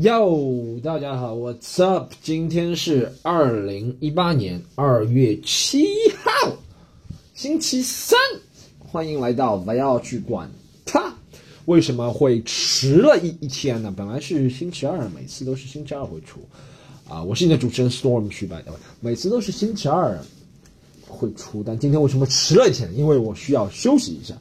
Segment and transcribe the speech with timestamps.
[0.00, 2.12] 哟，大家好，What's up？
[2.20, 5.86] 今天是二零一八年二月七
[6.22, 6.52] 号，
[7.32, 8.18] 星期三，
[8.78, 10.50] 欢迎来到不要去管
[10.84, 11.14] 它。
[11.64, 13.90] 为什么会迟了一一天呢？
[13.96, 16.40] 本来是星期二，每次都是星期二会出
[17.08, 17.22] 啊。
[17.22, 18.60] 我是你的主持人 Storm 去吧，
[19.00, 20.18] 每次都是星期二
[21.08, 22.94] 会出，但今天为什么迟了一天？
[22.94, 24.34] 因为我需要休息一下。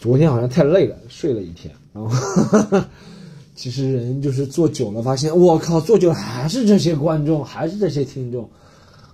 [0.00, 2.82] 昨天好像太累了，睡了一天，然后。
[3.54, 8.50] 其实人就是做久了，发现我靠，做久了还是这些观众，还是这些听众，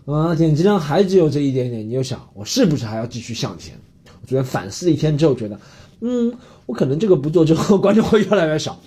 [0.06, 1.86] 啊，点击量还只有这一点点。
[1.86, 3.78] 你就想，我是不是还要继续向前？
[4.06, 5.60] 我昨天反思一天之后，觉得，
[6.00, 6.32] 嗯，
[6.64, 8.80] 我可能这个不做之后，观众会越来越少。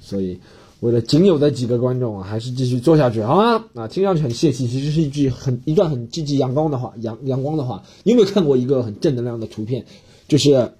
[0.00, 0.40] 所以，
[0.80, 3.64] 为了仅有的几个观众，还是继续做下去，好吗？
[3.74, 7.80] 啊，听上去很泄气，其实是一句很一段很积极阳光的话，阳阳光的话。
[8.02, 9.86] 你有没有看过一个很正能量的图片？
[10.26, 10.72] 就是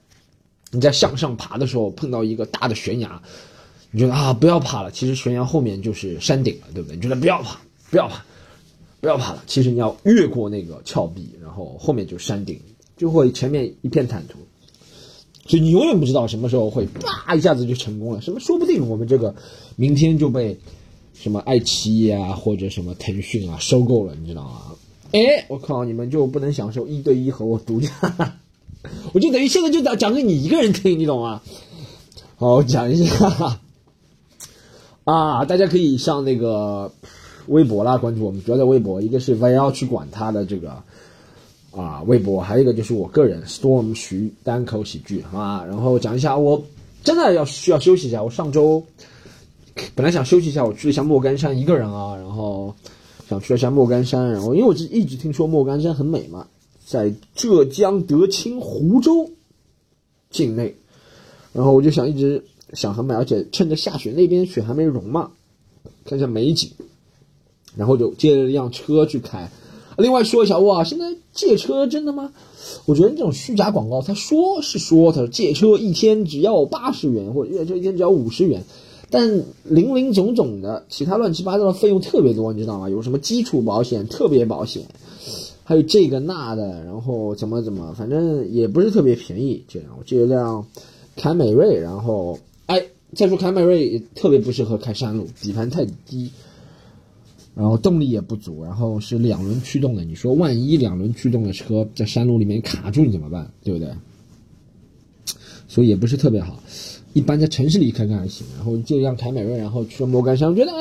[0.72, 3.22] 你在向上爬的时候，碰到一个大的悬崖。
[3.94, 4.90] 你觉得啊，不要爬了。
[4.90, 6.96] 其实悬崖后面就是山顶了，对不对？
[6.96, 8.24] 你觉得不要爬，不要爬，
[9.00, 9.44] 不要爬了。
[9.46, 12.58] 其实你要越过那个峭壁，然后后面就山顶，
[12.96, 14.40] 就会前面一片坦途。
[15.46, 18.20] 所以你永远不知道什么时候会叭一下子就成功了。
[18.20, 19.36] 什么说不定我们这个
[19.76, 20.58] 明天就被
[21.14, 24.72] 什么爱奇艺啊或者什么腾讯啊收购了，你知道吗？
[25.12, 27.90] 哎，我靠，你们就不能享受一对一和我独家？
[29.14, 31.40] 我就等于现在就讲讲给你一个人听，你懂吗？
[32.34, 33.60] 好，讲一下。
[35.04, 36.90] 啊，大家可以上那个
[37.48, 39.02] 微博啦，关注我们，主要在微博。
[39.02, 40.82] 一个是不要去管他的这个
[41.72, 45.62] 啊微博，还有一个就是我个人 Storm 徐单口喜剧，好吧？
[45.66, 46.64] 然后讲一下，我
[47.02, 48.22] 真的要需要休息一下。
[48.22, 48.82] 我上周
[49.94, 52.74] 本来想休息一下，我去了一下莫干山，一个人啊，然后
[53.28, 56.46] 想去了一下莫干山，然后因为我一直听说莫干山很美嘛，
[56.86, 59.30] 在浙江德清湖州
[60.30, 60.74] 境内，
[61.52, 62.42] 然后我就想一直。
[62.74, 65.30] 想很美，而且趁着下雪，那边雪还没融嘛，
[66.04, 66.70] 看一下美景，
[67.76, 69.50] 然后就借了一辆车去开。
[69.96, 72.32] 另外说一下，哇，现在借车真的吗？
[72.84, 78.64] 我觉得这种虚假广告，他说是说他说借车一天只要八十元，或者借车一天只要五十元，
[79.08, 82.90] 但零零总总的其他乱七八糟的费用特别多，你知道吗？
[82.90, 84.82] 有什么基础保险、特别保险，
[85.62, 89.62] 还有这个那的，然后怎么怎么，反正也不是特别便宜。
[89.68, 90.66] 这样，我借一辆
[91.14, 92.36] 凯美瑞，然后。
[93.14, 96.30] 再说凯美瑞也特别不适合开山路，底盘太低，
[97.54, 100.04] 然后动力也不足，然后是两轮驱动的。
[100.04, 103.50] 你说万一两轮驱动的车在山路里面卡住，你怎么办？
[103.62, 103.88] 对不对？
[105.66, 106.62] 所以也不是特别好。
[107.14, 108.46] 一般在城市里开开还行。
[108.56, 110.72] 然后就让凯美瑞，然后去了莫干山，我觉得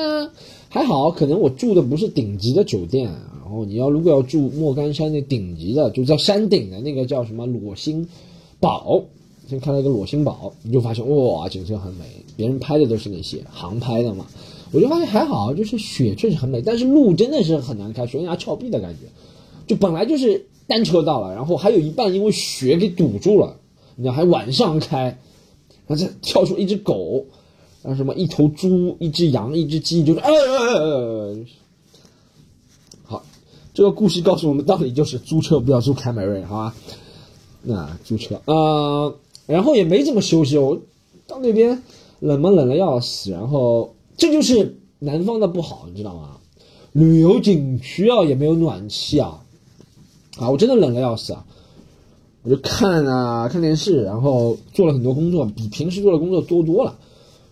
[0.69, 1.11] 还好。
[1.11, 3.05] 可能我住的不是顶级的酒店，
[3.39, 8.07] 然后你要如果要住莫干山那顶级的，就在山顶的那个叫什么裸星
[8.59, 9.03] 堡。
[9.53, 12.06] 先看到一个裸星堡，你就发现哇，景色很美。
[12.36, 14.25] 别人拍的都是那些航拍的嘛，
[14.72, 19.02] 我就发现还好，就是雪确实很美，但是路真的是很难开，悬崖峭壁的感觉。
[19.68, 23.58] 就本来就是单车道了，然后还有一半因为雪给堵住了，
[23.96, 25.19] 你知道还晚上开，
[25.86, 27.28] 然后再跳出一只狗，
[27.84, 31.38] 然后什么一头猪、一只羊、一只鸡，就是呃，
[33.03, 33.24] 好，
[33.75, 36.75] 这个故事告诉我们道理就是租车不要租凯美瑞，好吧？
[37.62, 39.13] 那租车啊。
[39.46, 40.80] 然后也没怎么休息，我
[41.28, 41.84] 到那边
[42.20, 46.38] 冷嘛冷的要死，然后这就是南方的不好，你知道吗？
[46.94, 49.44] 旅游景区啊也没有暖气啊，
[50.38, 51.46] 啊我真的冷的要死啊！
[52.44, 56.98] 我就看啊看电视，然后做了很多工作，比平时做的工作多多了，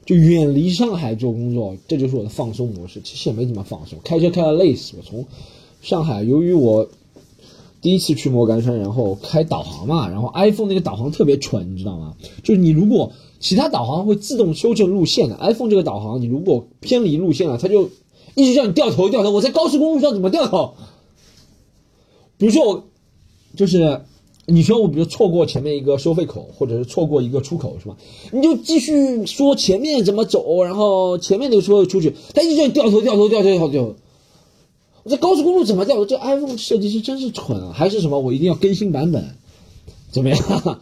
[0.06, 3.02] 就远离上海做工作，这就是我的放松模式。
[3.04, 5.04] 其实也没怎么放松，开车开的累死我。
[5.04, 5.26] 从
[5.82, 6.88] 上海，由于我。
[7.82, 12.16] 第一次去莫干山，然后开导航嘛，然后 iPhone 那个导航特别蠢，你知道吗？
[12.44, 17.90] 就是你如果其他导航会自动修正路线的，iPhone 这个导航你如果偏离路线了，它就
[18.36, 19.32] 一直叫你掉头掉头。
[19.32, 20.76] 我在高速公路上怎么掉头？
[22.38, 22.84] 比如说我
[23.56, 24.02] 就是
[24.46, 27.98] 你说我比如错过前面一个收费口，或者是错过一个出口，是吧？
[28.32, 33.96] 你就继续说前面怎么走，然后前面那个车出去，它一直叫你掉头掉头掉头掉头。
[35.04, 36.06] 我在高速公路怎么掉？
[36.06, 37.74] 这 iPhone 设计师真是蠢啊！
[37.74, 38.20] 还是什么？
[38.20, 39.36] 我一定要更新版本，
[40.12, 40.80] 怎么样？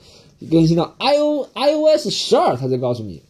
[0.52, 3.22] 更新到 i o iOS 十二，他才告诉你。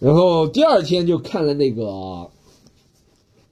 [0.00, 2.30] 然后第二天就看了那个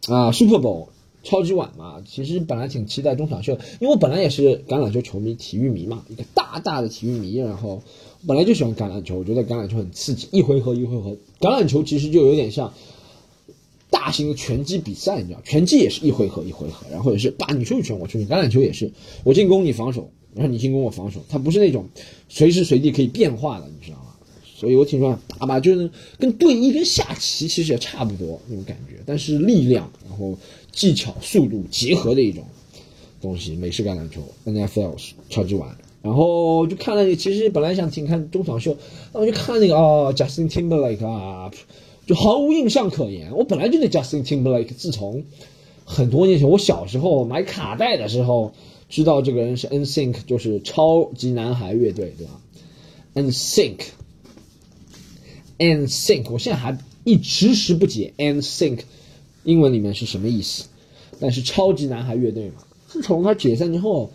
[0.08, 0.88] 啊 Super Bowl
[1.22, 2.02] 超级碗嘛。
[2.06, 7.36] 其实本来挺期待中场秀，因为我本来也是橄榄球球迷、体育迷嘛，一个大大的体育迷。
[7.36, 7.82] 然后
[8.26, 11.10] 本来就喜欢橄榄球，我觉得橄榄球很刺激，一回合一回合。
[11.40, 12.72] 橄榄球其实就有点像。
[13.90, 18.24] 大型的拳击比赛，你知道，拳击也是一回合一回合，然后也是把你出去拳，我出去。
[18.24, 18.90] 橄榄球也是，
[19.24, 21.86] 我进攻你防守，然后你进攻我防守，它不是那种
[22.28, 24.04] 随时随地可以变化的，你知道吗？
[24.44, 30.36] 所以我挺喜欢打吧，就是跟对弈跟下棋其实也差不多那种感觉，但是力量，然后
[30.70, 32.44] 技巧、速度结合的一种
[33.22, 33.56] 东西。
[33.56, 34.94] 美式橄榄球 NFL
[35.30, 38.76] 超级碗，然后就看了，其实本来想听看中场秀，
[39.14, 41.50] 那我就看那个哦，Justin Timberlake 啊，
[42.10, 43.36] 就毫无印象可言。
[43.36, 45.22] 我本来就对 Justin Timberlake，自从
[45.84, 48.52] 很多年前我小时候买卡带的时候，
[48.88, 52.40] 知道这个人是 NSYNC，就是超级男孩乐队，对吧
[53.14, 53.76] ？NSYNC。
[55.60, 58.80] And think，我现在还一迟迟不解 Nthink
[59.44, 60.64] 英文里面是什么意思？
[61.20, 64.10] 但是超级男孩乐队嘛，自从他解散之后，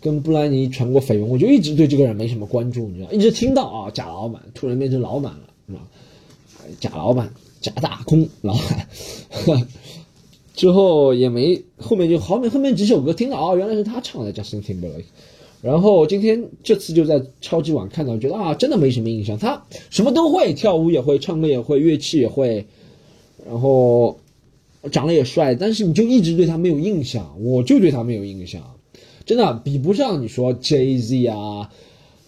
[0.00, 5.86] 跟布兰妮传过绯闻，我就一直对这个人没什么关注，你知道，一直听到啊，贾老板突然变成老板了，是吧？
[6.80, 8.54] 贾老板，贾大空老
[9.46, 9.66] 板，
[10.54, 15.04] 之后也没后面就好面后面几首歌听到啊，原来是他唱的，Justin Timberlake。
[15.60, 19.36] 然后今天这次就在超级网看到，觉得啊，真的没什么印象。
[19.36, 19.60] 他
[19.90, 22.64] 什么都会，跳舞也会，唱歌也会，乐器也会，
[23.44, 24.20] 然后
[24.92, 27.36] 长得也帅，但是你就一直对他没有印象。
[27.42, 28.62] 我就对他没有印象，
[29.26, 31.68] 真的比不上你说 Jay Z 啊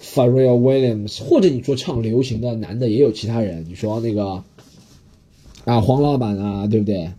[0.00, 4.43] Farruel Williams，或者你说唱流行的男的也有其他人，你说那个
[5.64, 7.11] 啊黄老板啊，对不对？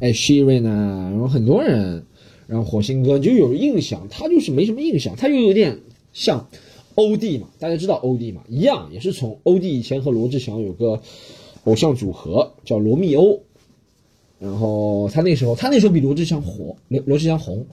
[0.00, 2.04] 哎 Sheeran 啊，然后很多人。
[2.46, 5.80] 然后火星哥就有印象，他就是没什么印象，他又有点
[6.14, 6.48] 像
[6.94, 11.02] 欧弟嘛，大家知道欧弟嘛，一样也是从欧弟以前和罗志祥有个
[11.64, 13.42] 偶像组合叫罗密欧，
[14.38, 17.66] 然后他那时候他那时候比罗志祥火，罗罗志祥红，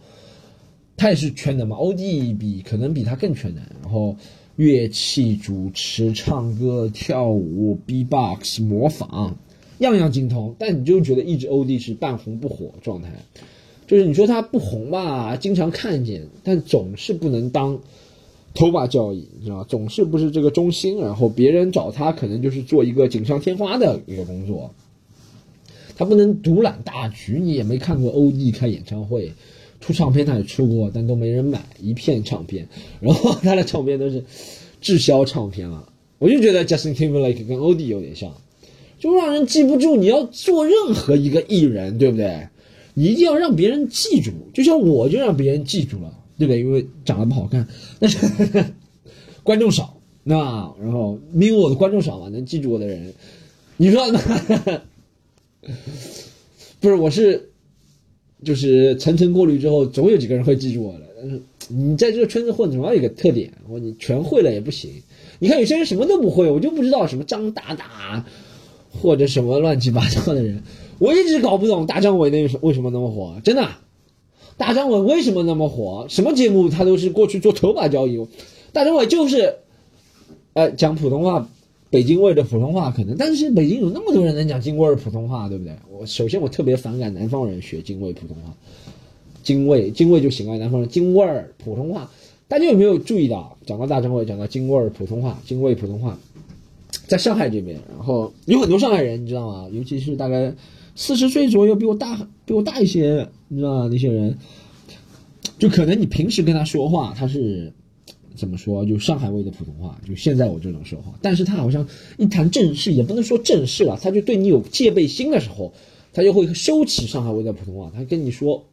[0.97, 4.17] 他也是全能嘛，欧弟比可能比他更全能，然后
[4.55, 9.33] 乐器、主持、唱歌、跳舞、B-box、模仿，
[9.79, 13.09] 样样精通，但你就觉得一直欧弟是半红不火状态。
[13.87, 17.79] 就是你说他不红吧，经常看见，但总是不能当
[18.53, 24.73] 头把交椅，你知道总是不是这个中心，然后别人找他可能就是做一个锦上添花的一个工作，
[25.97, 27.39] 他不能独揽大局。
[27.39, 29.33] 你也没看过欧弟开演唱会，
[29.85, 32.67] 出唱片他也出过，但都没人买一片唱片，
[32.99, 34.23] 然后他的唱片都是
[34.81, 35.87] 滞销唱片了。
[36.17, 38.33] 我就觉得 Justin Timberlake 跟欧弟有点像，
[38.97, 39.95] 就让人记不住。
[39.95, 42.47] 你要做任何一个艺人，对不对？
[42.95, 46.59] 你一定要让别人记住，就像我就让别人记住了，对不对？
[46.61, 47.67] 因为长得不好看，
[47.99, 48.17] 但是
[49.43, 53.13] 观众少，那然后因为我的观众少嘛，能记住我的人，
[53.77, 54.19] 你说呢？
[56.79, 57.49] 不是，我是
[58.43, 61.01] 就是层层过滤之后，总有几个人会记住我的。
[61.19, 64.91] 但是你在这个圈子混，总要有一个特点，我你全会了也不行。
[65.39, 68.25] 你看有些人什么都不会，我就不知道什么张大大
[68.91, 70.63] 或者什么乱七八糟的人。
[70.99, 73.67] 我一直搞不懂大张伟那为什么那么火，真的，
[74.57, 76.05] 大张伟为什么那么火？
[76.09, 78.27] 什么节目他都是过去做头把交椅，
[78.71, 79.55] 大张伟就是，
[80.53, 81.49] 呃，讲普通话，
[81.95, 85.74] 北京味的普通话可能，但是北京有那么多人能讲京味儿普通话，对不对？
[85.89, 88.53] 我首先我特别反感南方人学京味普通话，
[89.44, 92.12] 京味京味就行了，南方人京味儿普通话，
[92.50, 93.57] 大家有没有注意到？
[93.65, 96.19] 讲到大张伟，讲到京味儿普通话，京味普通话，
[97.07, 99.69] 在上海这边，然后有很多上海人，你知道吗？
[99.71, 100.53] 尤其是大概。
[100.98, 103.89] 四十岁左右，比我大，比我大一些，你知道吗？
[103.91, 104.33] 那些人，
[105.59, 107.74] 就可能你平时跟他说话，他是
[108.35, 108.85] 怎么说？
[108.85, 111.13] 就上海味的普通话，就现在我这种说话。
[111.21, 111.87] 但是他好像
[112.17, 115.73] 一谈正事，也不能说正事了，他就对你有戒备心的时候，
[116.13, 118.63] 他就会收起上海味的普通话，他跟你说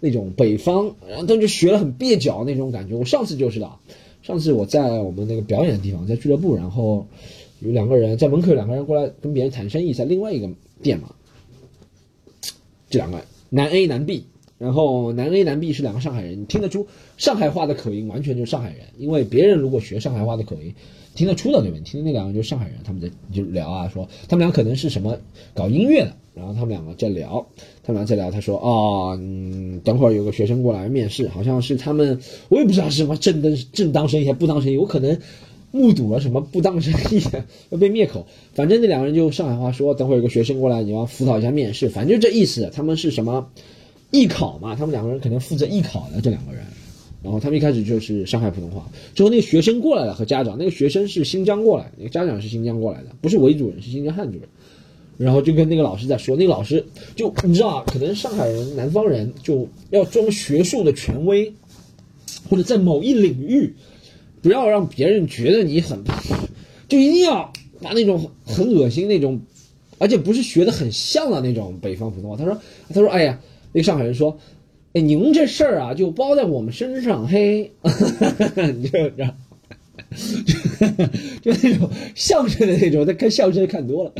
[0.00, 2.94] 那种北方，然后他就学了很蹩脚那种感觉。
[2.94, 3.70] 我上次就是的，
[4.22, 7.06] 上次我在我们那个表演的地方，在俱乐部，然后
[7.60, 10.48] 有两个人在门口，两个人过来跟别人谈生意，在另外一个
[10.82, 11.14] 店嘛。
[12.88, 14.24] 这两个男 A 男 B，
[14.58, 16.86] 然后男 A 男 B 是两个上海人，你听得出
[17.16, 18.78] 上海话的口音，完全就是上海人。
[18.98, 20.74] 因为别人如果学上海话的口音，
[21.14, 21.78] 听得出的对吧？
[21.84, 25.18] 听的那两个就是上海人，他们在就聊啊，说他们俩可能是什么
[25.54, 27.46] 搞音乐的，然后他们两个在聊，
[27.82, 35.18] 他们俩在聊，他说啊，嗯，等会儿有个学生过来面试，好像是他们，我也不知道是什么正当正当生意还不当生意，我可能。
[35.72, 37.20] 目睹了什么不当生意
[37.68, 42.70] 要被灭口，反正那两个人就上海话说，等会儿有个学生过来，你要辅导一下面试，反正就这意思。
[42.72, 43.50] 他们是什么
[44.10, 44.74] 艺考嘛？
[44.74, 46.62] 他们两个人可能负责艺考的这两个人，
[47.22, 48.88] 然后他们一开始就是上海普通话。
[49.14, 54.48] 之后那个学生过来了和家长，那个学生是新疆过来，那个家长是新疆过来的，不是维族人，是新疆汉族人。
[55.18, 56.84] 然后就跟那个老师在说，那个老师
[57.14, 61.52] 就你知道啊，可能上海人、南方人就要装学术的权威，
[62.50, 63.74] 或者在某一领域。
[64.42, 66.04] 不要让别人觉得你很，
[66.86, 69.40] 就一定要拿那种很恶心那种，
[69.98, 72.36] 而且不是学的很像的那种北方普通话。
[72.36, 72.60] 他说
[72.94, 73.40] ：“他说，哎呀，
[73.76, 74.38] 那上海人说，
[74.94, 77.72] 哎，您这事儿啊，就包在我们身上，嘿，
[78.74, 79.36] 你就这样。
[81.42, 84.12] 就那种相声的那种，他看相声看多了，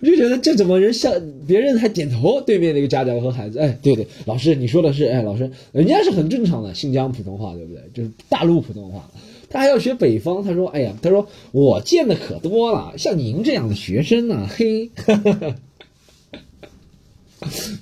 [0.00, 1.14] 我就觉得这怎么人像
[1.46, 7.82] 别人还点头，对面那个家长和孩子，哎，对对，老师你说的是，哎，老师，人家是很正常的新疆普通话，对不对？
[7.94, 9.08] 就是大陆普通话，
[9.48, 14.90] 他还要学北方，他说，哎呀，他说我见的可多了，像您这样的学生呢，嘿，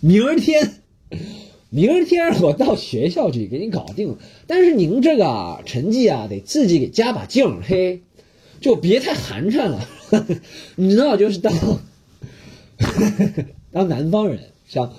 [0.00, 0.75] 明儿天。
[1.71, 8.00] 明天我到学校去给你搞定，但是您这个成绩啊，得自己给加把劲，嘿，
[8.61, 9.88] 就别太寒碜了。
[10.76, 11.52] 你知道，就是当
[13.71, 14.93] 当 南方人，像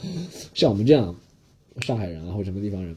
[0.54, 1.16] 像我们这样
[1.82, 2.96] 上海人啊，或者什么地方人。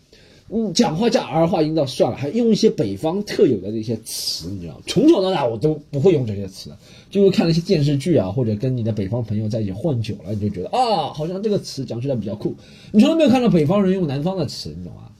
[0.57, 6.71] 嗯，讲话加儿化音倒算了，还用一些北方特有的那些词，你知道从小到大我都不会用这些词，
[7.11, 12.55] 就是看那些电视剧啊，或者跟你的北方朋友在一起混久了，你就觉得啊，好像这个词讲起来比较酷。
[12.93, 15.11] 你从来没有看到北方人用南方的词，你懂吗？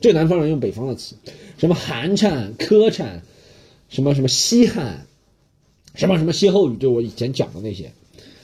[0.00, 1.16] 这南方人用北方的词，
[1.58, 3.20] 什么寒碜、磕碜，
[3.88, 5.08] 什么什么稀罕，
[5.96, 7.90] 什么什么歇后语，就我以前讲的那些，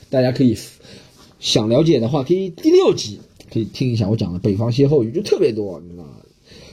[0.09, 0.59] 大家可以
[1.39, 3.21] 想了解的话，可以第六集
[3.53, 6.17] 可以听一下我讲的北方歇后语，就特别多，你知道吗？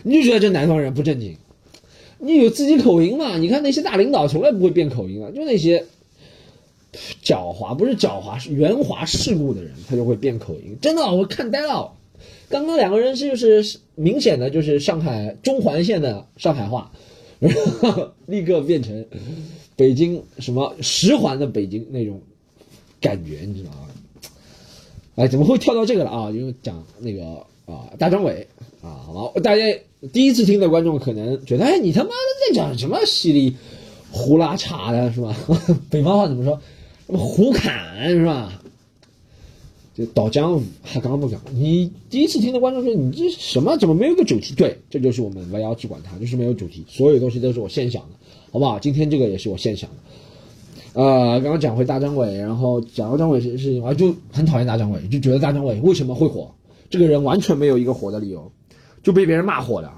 [0.07, 1.35] 你就觉得这南方人不正经，
[2.19, 3.37] 你有自己口音嘛？
[3.37, 5.83] 你看那些大领导从来不会变口音啊，就那些
[7.21, 10.77] 狡猾不是狡猾是圆滑世故的人，他就会变口音。
[10.81, 11.93] 真的，我看呆了。
[12.49, 16.91] 刚刚两个人是就是明显的就是上海中环线的上海话，
[17.39, 19.05] 然后 立刻变成
[19.75, 22.21] 北京什么十环的北京那种
[23.01, 23.79] 感觉，你知道吗？
[25.17, 26.31] 哎，怎么会跳到这个了啊？
[26.31, 28.47] 因为讲那个啊，大张伟
[28.87, 29.63] 啊，好，大家。
[30.13, 32.13] 第一次听的观众可能觉得，哎，你他妈的
[32.47, 33.55] 在讲什么稀里
[34.11, 35.35] 胡拉碴的，是吧？
[35.89, 36.61] 北方话怎么说？
[37.07, 38.61] 什么胡侃是吧？
[39.95, 41.41] 就倒江还刚刚不讲。
[41.51, 43.75] 你第一次听的观众说，你这什么？
[43.77, 44.53] 怎么没有个主题？
[44.53, 48.09] 对，这就是我们 YY 只管它，就是没有主题，所有东西都是我现想的，
[48.51, 48.77] 好不好？
[48.77, 51.01] 今天这个也是我现想的。
[51.01, 56.51] 呃，刚刚讲回大张伟，然后讲到张伟事事情，我就很讨厌大张伟，就觉得大张伟为什么会火？
[56.91, 58.51] 这个人完全没有一个火的理由。
[59.07, 59.89] 就被别人骂火的，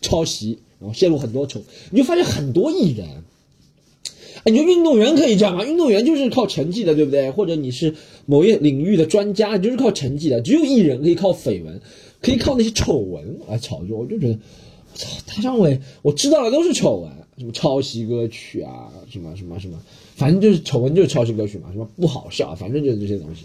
[0.00, 1.60] 抄袭，然后泄露很多丑，
[1.90, 3.24] 你就发现很多艺人，
[4.44, 5.64] 哎，你说运动员可以这样吗？
[5.64, 7.32] 运动员就是靠成绩的，对不对？
[7.32, 7.92] 或者你是
[8.24, 10.40] 某一领域的专家，就是靠成绩的。
[10.40, 11.80] 只有艺人可以靠绯闻，
[12.22, 13.98] 可以靠那些丑闻来炒作。
[13.98, 14.38] 我就觉得，
[14.92, 19.76] 我操，大张伟，我知道的都是丑闻，什么抄袭歌曲啊，什么什么什么，
[20.14, 23.42] 反正就是丑闻就是抄袭歌曲嘛，什么不好笑，反正就是这些东西。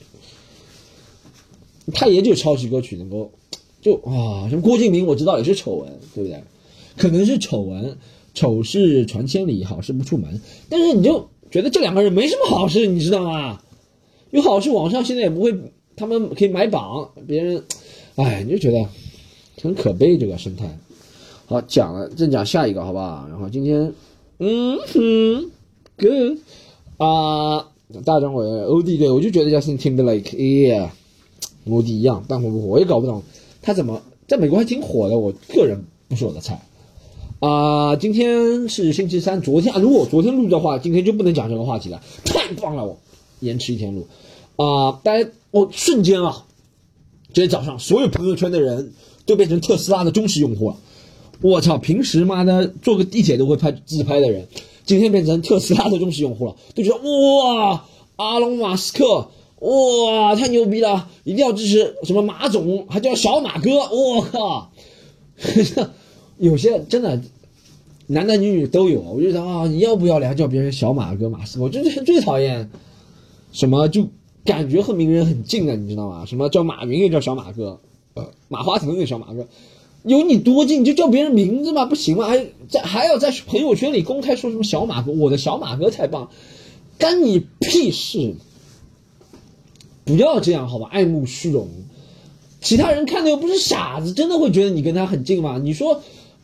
[1.91, 3.31] 他也就抄袭歌曲能够。
[3.81, 6.41] 就啊，什么郭敬明，我知道也是丑闻，对不对？
[6.97, 7.97] 可能是丑闻，
[8.33, 10.39] 丑事传千里，好事不出门。
[10.69, 13.59] 但是你就觉得这两个人没什么好事，你知道吗？
[14.29, 15.53] 有好事，网上现在也不会，
[15.95, 17.63] 他们可以买榜，别人，
[18.15, 18.87] 哎，你就觉得
[19.61, 20.77] 很可悲这个生态。
[21.47, 23.25] 好，讲了，再讲下一个，好不好？
[23.29, 23.93] 然后今天，
[24.37, 25.51] 嗯哼
[25.97, 26.37] ，good
[26.97, 27.67] 啊，
[28.05, 30.89] 大张伟欧弟，对我就觉得 Justin Timberlake，yeah，
[31.69, 33.23] 欧弟一样，但我我也搞不懂。
[33.61, 35.17] 他怎么在美国还挺火的？
[35.17, 36.59] 我个人不是我的菜
[37.39, 37.95] 啊。
[37.95, 42.01] 今天是星期三，昨天啊，如果我昨天录的话，今天就不能讲这个话题了。
[42.25, 42.97] 太棒了，我
[43.39, 44.07] 延迟一天录
[44.55, 44.99] 啊！
[45.03, 46.45] 大家，我瞬间啊，
[47.33, 48.93] 今天早上所有朋友圈的人
[49.25, 50.77] 都变成特斯拉的忠实用户了。
[51.41, 54.47] 我操，平时妈的坐个地铁都会拍自拍的人，
[54.85, 59.29] 今天变成特斯拉的忠实用户了，都觉得哇，阿隆马斯克。
[59.61, 61.07] 哇，太牛逼了！
[61.23, 63.69] 一定要支持什么马总，还叫小马哥。
[63.75, 64.71] 我靠，
[66.39, 67.21] 有些真的
[68.07, 69.01] 男男女女都有。
[69.01, 71.65] 我就想啊，你要不要脸叫别人小马哥、马斯克？
[71.65, 72.71] 我最最讨厌
[73.51, 74.07] 什么就
[74.43, 76.25] 感觉和名人很近的，你知道吗？
[76.25, 77.79] 什么叫马云也叫小马哥，
[78.47, 79.47] 马化腾也小马哥，
[80.01, 81.85] 有你多近你就叫别人名字吗？
[81.85, 82.25] 不行吗？
[82.25, 85.11] 还在还要在朋友圈里公开说什么小马哥？
[85.11, 86.31] 我的小马哥太棒，
[86.97, 88.33] 干你屁事！
[90.11, 90.89] 不要这样，好吧？
[90.91, 91.69] 爱慕虚荣，
[92.59, 95.57] 其他人看的又不是傻子，真的会觉得你跟他很近吗？
[95.57, 96.01] 你说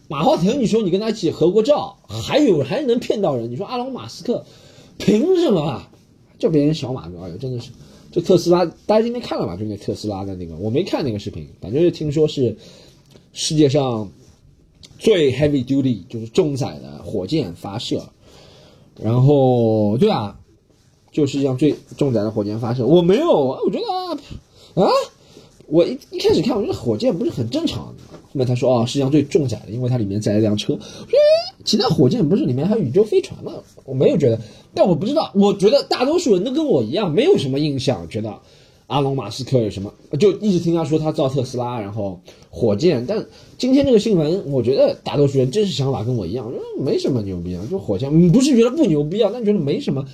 [0.08, 3.52] 马化腾，你说你跟他一起合过照，还有还能骗到人？
[3.52, 4.46] 你说阿隆马斯克，
[4.98, 5.84] 凭什么
[6.40, 7.22] 叫别人小马哥？
[7.24, 7.72] 哎呦，真的是，
[8.12, 9.58] 就特斯拉，大家今天看了吧？
[9.58, 12.58] 就那特斯拉的那个，我没看那个视频，反正就听说是
[13.34, 14.10] 世界上
[14.98, 18.10] 最 heavy duty，就是重载的火箭发射，
[19.02, 20.40] 然后对啊。
[21.18, 24.88] 就世界上最重载的火箭发射，我没有，我觉得啊，
[25.66, 27.86] 我一一开始看，我觉得火箭不是很正常。
[27.86, 27.96] 后
[28.34, 30.74] 面他说啊，世界上最重载的，因为它里面载了辆车。
[30.74, 31.18] 我说，
[31.66, 33.52] 其他火箭不是里面还有宇宙飞船吗？
[33.84, 34.40] 我没有觉得，
[34.76, 38.32] 但我不知道，我觉得大多数人都跟我一样，没有什么印象，觉得
[38.86, 42.22] 阿隆马斯克有什么，就一直听他说他造特斯拉，然后
[42.52, 43.04] 火箭。
[43.08, 43.26] 但
[43.58, 50.06] 今天这个新闻，我觉得大多数人真实想法跟我一样，我觉得没什么牛逼啊，就火箭，不是觉得不牛逼啊，但觉得没什么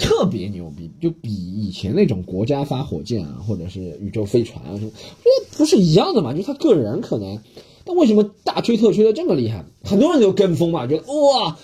[0.00, 4.90] 特别牛逼，就比以前那种国家发火箭啊，或者是宇宙飞船啊什么，
[5.22, 6.34] 这不是一样的嘛？
[6.34, 7.38] 就他个人可能，
[7.84, 9.64] 但为什么大吹特吹的这么厉害？
[9.84, 11.58] 很多人都跟风嘛，觉得哇，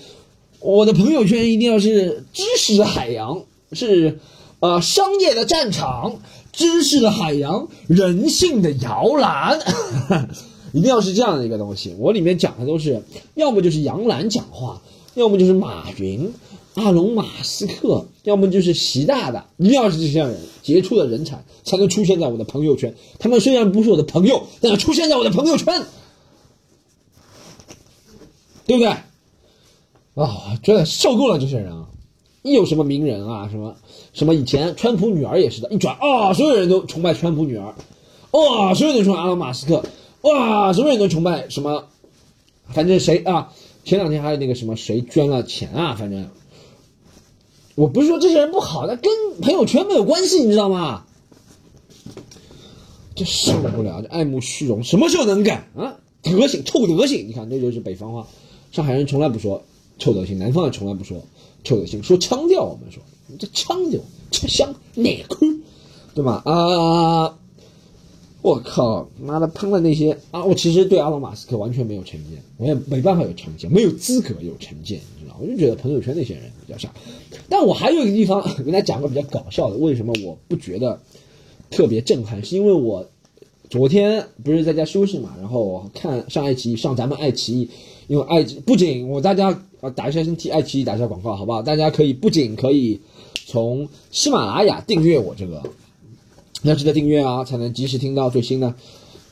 [0.61, 4.21] 我的朋友圈一定要是知识的海洋，是。
[4.59, 6.17] 呃，商业的战场，
[6.51, 9.61] 知识的海洋，人性的摇篮，
[10.73, 11.95] 一定要是这样的一个东西。
[11.99, 13.03] 我里面讲的都是，
[13.35, 14.81] 要么就是杨澜讲话，
[15.15, 16.33] 要么就是马云、
[16.77, 22.95] 阿隆、马斯克，要么就是习大大，一定要是这些人，杰出的人才才能出现在我的朋友圈。
[23.19, 25.83] 他们虽然不是我的朋友，但要出现在我的朋友圈，
[28.67, 28.89] 对不对？
[30.15, 31.89] 啊，真的受够了这些人啊！
[32.43, 33.77] 一有什么名人啊，什么。
[34.13, 37.75] 什么以前川普女儿也是的，一转啊，所有人都崇拜川普女儿，
[38.31, 39.85] 哇，所有人都崇拜阿隆马斯克，
[40.23, 41.85] 哇，所有人都崇拜什么？
[42.69, 43.53] 反正谁啊？
[43.85, 45.95] 前两天还有那个什么谁捐了钱啊？
[45.95, 46.31] 反正
[47.77, 51.05] 我不是说这些人不好，那跟朋友圈没有关系，你知道吗？
[53.15, 55.97] 这受不了，这爱慕虚荣，什么时候能改啊？
[56.23, 58.27] 德行，臭德行，你看这就是北方话，
[58.73, 59.63] 上海人从来不说
[59.99, 61.23] 臭德行，南方人从来不说
[61.63, 63.01] 臭德行，说腔调，我们说。
[63.39, 65.45] 这腔调，吃香奶口，
[66.15, 66.43] 对吧？
[66.45, 67.37] 啊！
[68.41, 70.45] 我靠，妈的喷了那些啊！
[70.45, 75.37] 我其实对阿隆马斯克完全没有成见，我也没办法有成见，没有资格有成见，你知道？
[75.41, 76.89] 我就觉得朋友圈那些人比较傻。
[77.49, 81.01] 但我还有一个地方 跟大家讲个比较搞笑的，为什么我不觉得
[81.71, 82.45] 特别震撼？
[82.45, 83.09] 是因为我
[83.71, 87.71] 昨天不是在家休息嘛，然后看上爱奇艺，上咱们爱奇艺，
[88.09, 91.63] 因为爱不仅我大家啊打一下替爱奇艺打一下广告，好不好？
[91.63, 93.01] 大家可以不仅可以。
[93.49, 95.63] 从喜马拉雅订阅我这个，
[96.63, 98.75] 要记得订阅啊，才能及时听到最新的，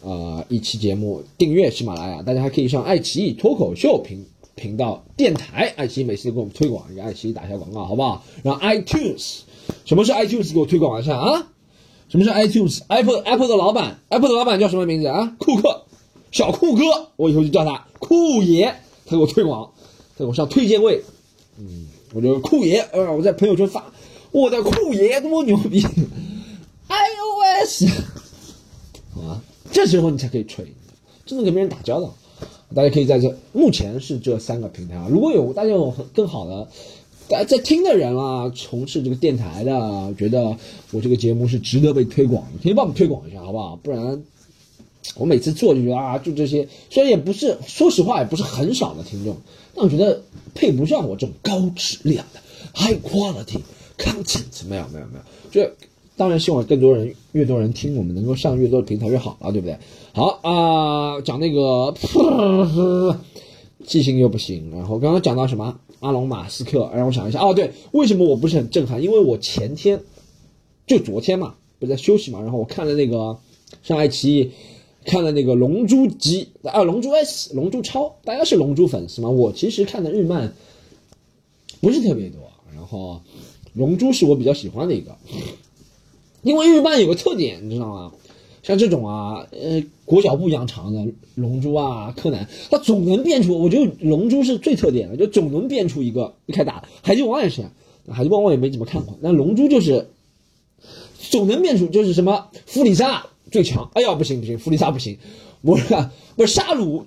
[0.04, 1.25] 呃，一期节目。
[1.37, 8.25] 订阅喜马拉雅，大家还可以上爱奇艺脱口秀频 频道电台，爱奇艺每次都给我们推广，给爱奇艺打一下广告，好不好？
[8.42, 9.40] 然后 iTunes，
[9.84, 10.52] 什么是 iTunes？
[10.52, 11.49] 给我推广一下啊！
[12.08, 15.34] 什么是 iTunes？Apple Apple 的老板，Apple 的老板叫什么名字啊？
[15.38, 15.82] 库克，
[16.30, 16.82] 小库哥，
[17.17, 18.75] 我以后就叫他库爷，
[19.06, 19.71] 他给我推广，
[20.17, 21.02] 他给我上推荐位，
[21.58, 23.84] 嗯，我就库爷，呃，我在朋友圈发。
[24.30, 25.80] 我的酷爷多牛逼
[26.88, 27.84] ！iOS，
[29.17, 29.40] 啊，
[29.71, 30.67] 这时候你才可以吹，
[31.25, 32.14] 真的跟别人打交道。
[32.75, 35.06] 大家可以在这，目前是这三个平台啊。
[35.10, 36.69] 如果有大家有更好的，
[37.28, 40.56] 大家在听的人啊，从事这个电台的，觉得
[40.91, 43.76] 我这个节目是值得被推广的，可以帮我们推广一下，好不好？
[43.76, 44.23] 不然
[45.17, 49.37] 我每次做就觉得啊，就这些，虽然也不是，说实话也不是很少的听众，
[49.75, 50.23] 但我觉得
[50.54, 52.41] 配不上我这种高质量的
[52.75, 53.60] high quality。
[53.97, 55.71] content 没有没有没有，就
[56.17, 59.78] 当然希望更多人越多人听，我们能够上越多的平台越好了，对不对？
[60.17, 61.93] 好啊，讲那个
[63.85, 69.03] 记性又不行，然后刚刚讲到什么阿隆马斯克，让我想一下哦，对，为什么我不是很震撼？
[69.03, 70.00] 因为我前天
[70.87, 73.37] 就昨天嘛，不在休息嘛，然后我看了那个
[73.83, 74.53] 上爱奇艺
[75.05, 79.29] 看了那个《龙珠集》啊，《龙珠 S》《龙珠超》，大家是龙珠粉丝吗？
[79.29, 80.55] 我其实看的日漫
[81.81, 82.39] 不是特别多，
[82.73, 83.21] 然后。
[83.73, 85.17] 龙珠是我比较喜欢的一个，
[86.43, 88.13] 因为日漫有个特点，你知道吗？
[88.65, 96.83] 像这种啊，呃，裹脚布一样长的龙珠啊，柯南，它总能变出，我觉得龙珠是最特点的，就总能变出一个一开打。
[97.03, 97.63] 海贼王也是，
[98.11, 100.09] 海贼王我也没怎么看过，那龙珠就是
[101.19, 105.19] 总能变出，就是什么弗里萨最强，哎呀不行不行，弗里萨不行，
[105.63, 105.85] 不是
[106.35, 107.05] 不是沙鲁，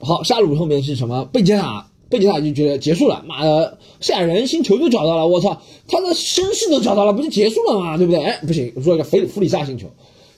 [0.00, 1.90] 好沙鲁后面是什么贝吉塔？
[2.08, 7.98] 贝吉塔就觉得结束了，妈的，赛亚人星球都找到了，我操，他的身世都找到了，不就结束了吗？
[7.98, 8.24] 对不对？
[8.24, 9.90] 哎，不行，我说一个弗弗里萨星球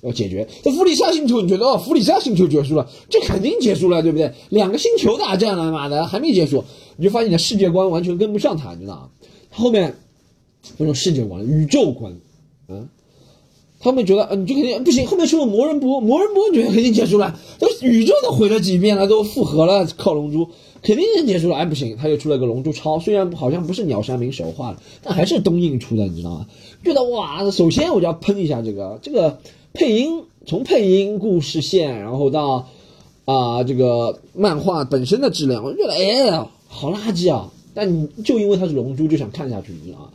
[0.02, 4.32] 要解决，这弗里萨星球你觉得哦，弗里萨星球结束了，这肯定结束了，对不对？
[4.48, 6.64] 两个星球打战了，妈的还没结束，
[6.96, 9.08] 你就发现你的世界观完全跟不上他，你知道吗？
[9.50, 9.96] 后面
[10.78, 12.14] 那种世界观、宇宙观，
[12.68, 12.88] 嗯，
[13.78, 15.06] 他们觉得，嗯，你就肯定不行。
[15.06, 20.48] 后面出了魔人波，魔人波觉得肯定结束了，都宇宙都毁了几遍了，都复合了，靠龙珠。
[20.82, 26.46] 肯定是结束了，哎不行，他又出了个龙珠超，虽然好像不是鸟山明手画的，但还是东映出的，你知道吗？
[26.82, 29.38] 觉得哇，首先我就要喷一下这个这个
[29.72, 32.66] 配音，从配音故事线，然后到
[33.24, 37.52] 啊这个漫画本身的质量，我觉得哎好垃圾啊！
[37.72, 40.10] 但你就因为它是龙珠就想看下去，你知道吗？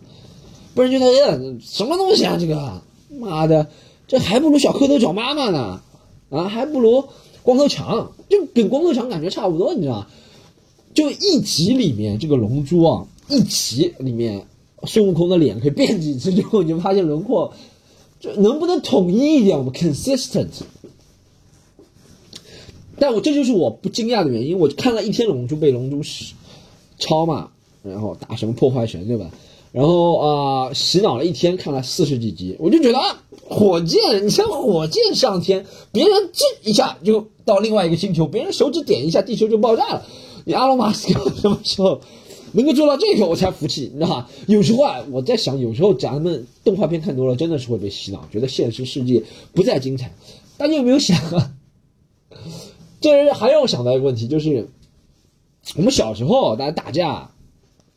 [0.74, 2.82] 不然觉得哎什么东西啊这个，
[3.20, 3.68] 妈的，
[4.08, 5.82] 这还不如小蝌蚪找妈妈呢，
[6.30, 7.06] 啊还不如
[7.44, 10.08] 光头强，就跟光头强感觉差不多，你知道吗？
[10.94, 14.48] 就一集里面这个龙珠啊，一集里面
[14.84, 17.54] 孙悟空的脸可以变几次，之后你就发现轮廓，
[18.38, 20.50] 能不能统一一点，我们 consistent。
[22.98, 26.02] 但我这就是我不惊讶的原因，我看了一天龙珠被龙珠
[26.98, 27.52] 抄嘛，
[27.84, 29.32] 然后打什么破坏神，对吧？
[29.74, 40.06] 然后啊，洗脑了一天，看了四十几集，我就觉得啊，火箭，你像火箭上天，别人这一下就到另外一个星球，别人手指点一下，地球就爆炸了。
[40.46, 42.00] 你阿隆马斯克什么时候
[42.56, 44.30] 能够做到这个，我才服气，你知道吧？
[44.48, 49.22] 有时候啊，我在想，有时候咱们动画片看多了，真的是会被洗脑，觉得现实世界
[49.54, 50.12] 不再精彩。
[50.58, 51.54] 大家有没有想啊？
[53.00, 54.68] 这还让我想到一个问题，就是
[55.76, 57.30] 我们小时候大家打架。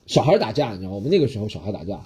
[0.07, 2.01] 小孩打架，你知道我们那个时候小孩打架，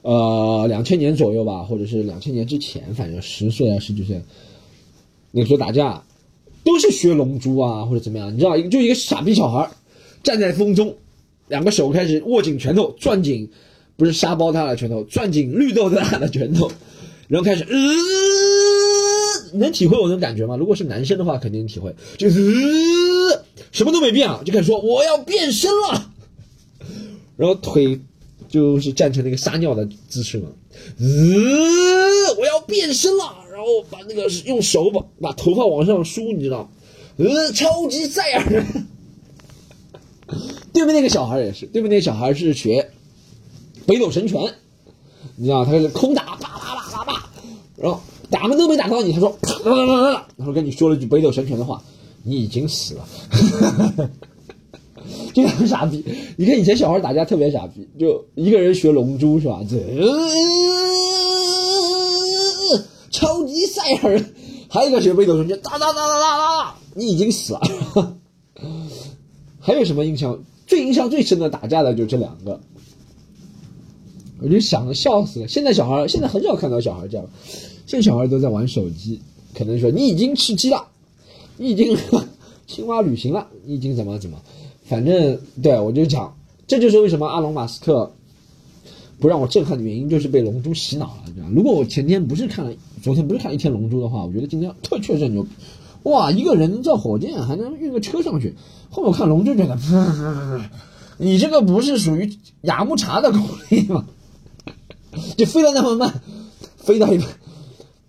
[0.00, 4.22] 呃，两千年左右吧，或者是两千年之前，反正十岁啊十几岁，
[5.30, 6.02] 那个时候打架，
[6.64, 9.68] 都是学龙珠啊或者怎么样，你知道，就一个傻逼小孩
[10.22, 10.96] 站在风中，
[11.48, 13.50] 两个手开始握紧拳头，攥紧，
[13.96, 16.70] 不是沙包他的拳头，攥紧绿豆他的拳头，
[17.26, 17.76] 然后开始，呃，
[19.58, 20.56] 能体会我那种感觉吗？
[20.56, 22.40] 如果是男生的话，肯定体会，就是
[23.72, 26.12] 什么都没变啊，就开始说我要变身了。
[27.36, 28.00] 然后腿
[28.48, 30.48] 就是站成那个撒尿的姿势嘛，
[30.98, 31.04] 呃，
[32.38, 36.70] 我要变身了，然后把那个用手把把头发往上梳，你知道，
[37.16, 38.66] 呃，超级赛亚人。
[40.72, 42.90] 对面那个小孩也是，对面那个小孩是学
[43.86, 44.54] 北斗神拳，
[45.36, 47.28] 你知道，他是空打，啪啪啪啪啪，
[47.76, 48.00] 然后
[48.30, 51.82] 打门都没打到你，他说，啪啪啪啪啪，然后跟你说了句北斗神拳的话，
[52.22, 53.08] 你已经死了。
[55.32, 56.04] 就很傻逼，
[56.36, 59.60] 你看以前小孩打架特别傻逼，就一个人学龙珠是吧？
[59.68, 59.78] 这
[63.10, 64.34] 超级赛亚人，
[64.68, 67.60] 还有一个学北斗神拳，哒哒哒哒哒哒，你已经死了。
[69.60, 70.38] 还有什么印象？
[70.68, 72.60] 最印象最深的打架的就这两个，
[74.40, 75.48] 我就想笑死了。
[75.48, 77.26] 现在小孩现在很少看到小孩这样，
[77.86, 79.20] 现在小孩都在玩手机，
[79.54, 80.86] 可能说你已经吃鸡了，
[81.56, 81.96] 你已经
[82.68, 84.40] 青蛙旅行了，你已经怎么怎么。
[84.84, 88.12] 反正对我就讲，这就是为什么阿隆马斯克
[89.18, 91.32] 不让我震撼的原因，就是被龙珠洗脑了。
[91.34, 95.46] 知道如果我前天不是看了，昨天不是看一天龙珠的话，我觉得今天特 确实牛。
[96.04, 98.54] 哇，一个人造火箭还能运个车上去。
[98.90, 99.78] 后面看龙就觉得，
[101.18, 104.04] 你这个不是属于雅木茶的功力吗？
[105.36, 106.22] 就飞得那么慢，
[106.76, 107.28] 飞到一半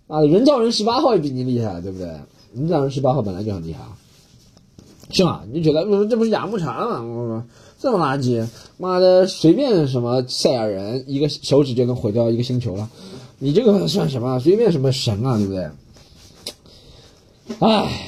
[0.06, 2.06] 啊，人造人十八号也比你厉害，对不对？
[2.54, 3.80] 人造人十八号本来就很厉害。
[5.12, 5.42] 是吧？
[5.52, 7.44] 你觉得这不是雅木茶吗？
[7.80, 8.46] 这么垃圾，
[8.78, 12.88] 妈的，随便什么赛亚人，一个手指就能毁掉一个星球了。
[13.38, 14.38] 你这个算什么？
[14.38, 15.68] 随便什么神啊，对不对？
[17.58, 18.06] 哎，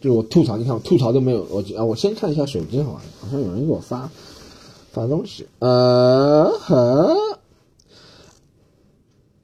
[0.00, 1.46] 就是我吐槽，你看我吐槽都没有。
[1.50, 3.02] 我啊，我先看一下手机，好吧？
[3.20, 4.10] 好像有人给我发
[4.92, 5.46] 发东西。
[5.58, 6.52] 呃，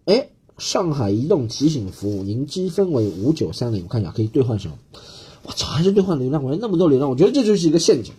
[0.04, 4.74] 哎，上海移动提醒服务，您积分为五九三零，我看一下可以兑换什么。
[5.44, 6.44] 我操，还是兑换流量？
[6.44, 8.12] 我说那么多流量，我觉得这就是一个陷阱。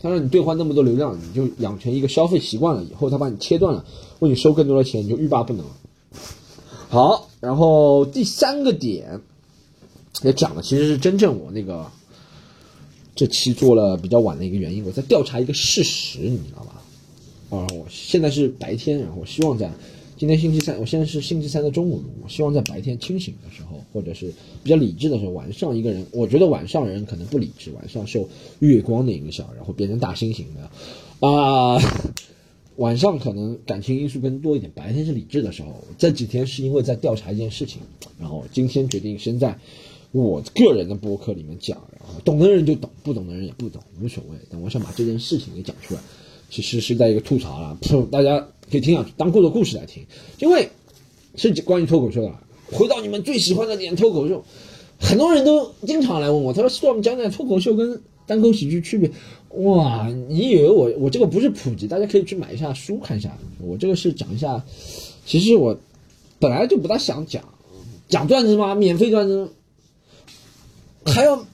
[0.00, 2.84] 他让你兑换那么多流量，你就养成一个消费习惯了。
[2.84, 3.84] 以后他把你切断了，
[4.20, 5.64] 为你收更多的钱，你就欲罢不能。
[6.88, 9.20] 好，然后第三个点
[10.22, 11.86] 也讲的其实是真正我那个
[13.14, 17.56] 这期做了比较晚的一个原因，我在调查一个事实，你知道吧？
[17.56, 19.70] 啊，我现在是白天，然后我希望在。
[20.18, 22.02] 今天星期三，我现在是星期三的中午。
[22.24, 28.28] 我希望在白天清醒的时候，或者是比较理智的时候，晚上一个人，我觉得晚上人可能不理智，晚上受
[28.58, 31.80] 月光的影响，然后变成大猩猩的，啊，
[32.78, 35.68] 晚上可能感情因素更多一点，白天是理智的时候。
[35.96, 37.80] 这几天是因为在调查一件事情，
[38.18, 39.56] 然后今天决定先在
[40.12, 44.36] 我个人的博客里面讲，然后懂的人就懂，不懂的人也不懂，无所谓。
[44.50, 46.00] 但我想把这件事情给讲出来，
[46.50, 47.78] 其实是在一个吐槽了，
[48.10, 48.46] 大家。
[48.70, 50.04] 可以听下去，当故作故事来听，
[50.40, 50.68] 因为
[51.36, 52.30] 是关于脱口秀的。
[52.70, 54.44] 回到你们最喜欢的点，脱口秀，
[55.00, 59.10] 很多人都经常来问我，他说：“storm 讲讲脱口秀跟单口喜剧区别。”
[59.64, 61.88] 哇，你以为我我这个不是普及？
[61.88, 63.34] 大家可以去买一下书看一下。
[63.58, 64.62] 我这个是讲一下，
[65.24, 65.74] 其实我
[66.38, 67.42] 本来就不大想讲
[68.06, 68.74] 讲段子吗？
[68.74, 69.50] 免费段子
[71.04, 71.46] 还要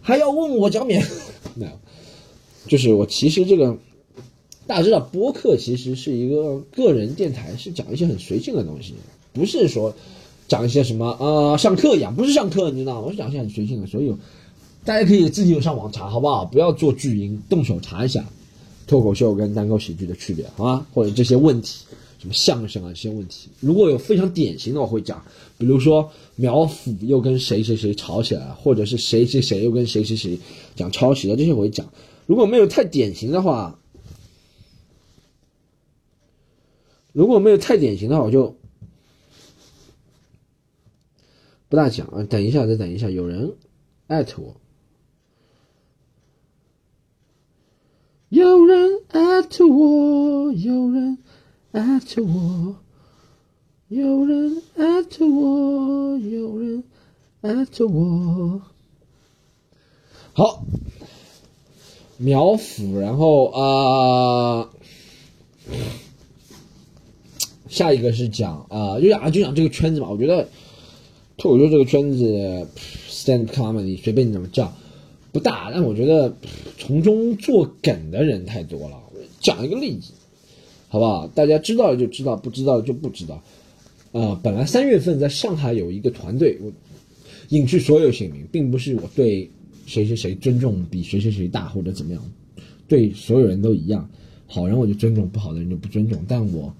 [0.00, 1.04] 还要问我讲免？
[1.54, 1.72] 没有，
[2.66, 3.76] 就是我其实这个。
[4.64, 8.94] 大家知道，播客其实是一个个人电台，是讲一些很随性的东西，
[9.32, 9.92] 不是说
[10.46, 13.00] 讲一些什么呃上课一样，不是上课，你知道？
[13.00, 14.14] 我是讲一些很随性的，所以
[14.84, 16.44] 大家可以自己有上网查，好不好？
[16.44, 18.24] 不要做巨婴，动手查一下
[18.86, 20.86] 脱口秀跟单口喜剧的区别，好吗？
[20.94, 21.84] 或者这些问题，
[22.22, 25.20] 什么相声啊这些问题，如果有非常典型的，我会讲，
[25.58, 30.38] 比如说苗阜又跟谁谁谁吵起来了，或者是谁谁谁又跟谁谁谁
[30.76, 31.92] 讲抄袭的，这些我会讲。
[32.26, 33.76] 如果没有太典型的话。
[37.12, 38.56] 如果没有太典型的话，我就
[41.68, 43.54] 不大讲啊，等一下，再等一下，有人
[44.06, 44.56] 艾特我，
[48.30, 51.18] 有人艾特我，有人
[51.72, 52.76] 艾特我，
[53.88, 56.84] 有人艾特我，有人
[57.40, 58.60] 艾特我。
[60.34, 60.64] 好，
[62.18, 64.68] 苗阜，然后啊。
[67.68, 70.10] 下一个是讲啊，就讲就讲这个圈子嘛。
[70.10, 70.46] 我觉得
[71.38, 72.68] 脱口秀这个圈子
[73.08, 74.70] ，stand comedy 随便你怎么叫，
[75.32, 75.70] 不大。
[75.72, 76.36] 但我觉得
[76.76, 78.98] 从中作梗的人太多了。
[79.40, 80.12] 讲一个例子，
[80.92, 81.26] 好不好？
[81.28, 83.42] 大家知道了就知道，不知道就不知道。
[84.12, 86.70] 啊，本来三月份在上海有一个团队，我
[87.48, 89.50] 隐去所有姓名，并不是我对
[89.86, 92.22] 谁谁谁尊重比谁谁谁大或者怎么样，
[92.86, 94.06] 对所有人都一样。
[94.46, 96.22] 好人我就尊重，不好的人就不尊重。
[96.28, 96.74] 但我。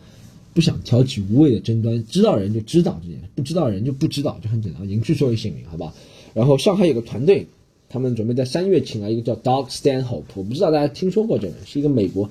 [0.55, 5.95] 不想挑起无谓的争端，知道人就知道这件事，不知道人就不知道，就很简单，隐去所有姓名，好吧？
[6.35, 7.47] 然后上海有个团队，
[7.89, 12.29] 他们准备在三月请来一个叫 Doug Stanhope，我不知道大家听说过这个人，是一个美国，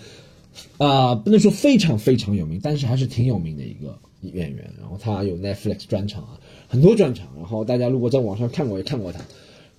[0.77, 4.73] 啊，不能说非常非常有名，但是还是挺有名的一个演员。
[4.79, 7.27] 然后他有 Netflix 专场啊，很多专场。
[7.37, 9.19] 然后大家如果在网上看过也看过他。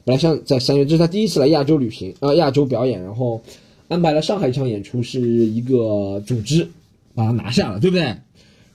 [0.05, 3.41] 本来像在三月，这是他第一次来亚洲旅行啊，亚洲表演，然后
[3.87, 6.69] 安排了上海一场演出，是一个组织
[7.15, 8.17] 把他拿下了，对不对？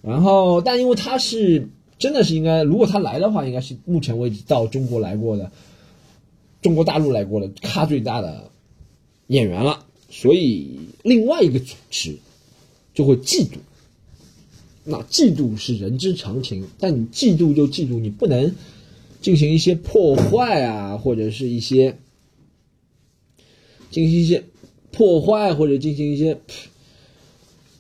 [0.02, 1.68] 然后，但因为他是
[2.00, 5.52] 真的是应该，如果他来的话，应该是目前为止到中国来过的，
[6.62, 8.50] 中国大陆来过的咖最大的
[9.28, 12.18] 演员了，所以另外一个组织
[12.94, 13.58] 就会嫉妒。
[14.84, 18.54] 那嫉妒是人之常情，但你嫉妒就嫉妒，你不能
[19.22, 21.98] 进行一些破坏啊，或者是一些
[23.92, 24.44] 进行一些
[24.92, 26.40] 破坏或者进行一些，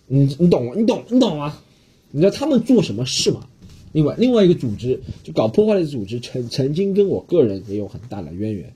[0.08, 0.74] 你你懂？
[0.76, 1.62] 你懂你懂吗？
[2.12, 3.48] 你知道他们做什么事吗？
[3.94, 8.74] 另外，另外一个组织就搞破坏的组织，曾曾经跟我个人也有很大的渊源，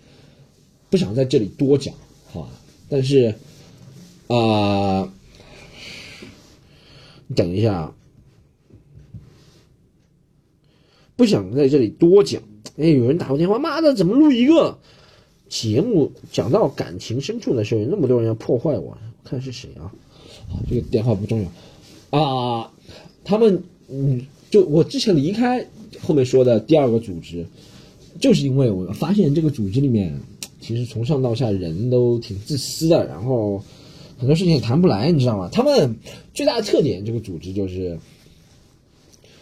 [0.90, 1.94] 不想在这里多讲，
[2.32, 2.50] 好吧？
[2.88, 3.36] 但是，
[4.32, 5.12] 啊，
[7.36, 7.94] 等一下，
[11.18, 12.42] 不想在这里多讲。
[12.78, 14.80] 哎，有人打过电话，妈的，怎么录一个
[15.50, 18.98] 节目讲到感情深处的时候，有那么多人要破坏我？
[19.24, 19.92] 看是谁啊？
[20.48, 21.46] 好，这个电话不重
[22.12, 22.72] 要啊。
[23.24, 25.68] 他们，嗯，就我之前离开
[26.02, 27.46] 后面说的第二个组织，
[28.20, 30.18] 就是因为我发现这个组织里面，
[30.62, 33.62] 其实从上到下人都挺自私的，然后
[34.22, 35.50] 很多事情也谈不来，你知道吗？
[35.52, 35.96] 他们
[36.32, 37.98] 最大的特点，这个组织就是，